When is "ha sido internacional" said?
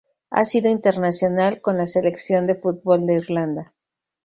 0.31-1.61